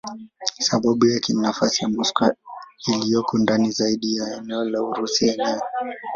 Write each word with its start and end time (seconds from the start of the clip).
Sababu 0.59 1.05
yake 1.07 1.33
ni 1.33 1.41
nafasi 1.41 1.83
ya 1.83 1.89
Moscow 1.89 2.31
iliyoko 2.93 3.37
ndani 3.37 3.71
zaidi 3.71 4.15
ya 4.15 4.37
eneo 4.37 4.63
la 4.65 4.81
Urusi 4.81 5.27
yenyewe. 5.27 5.61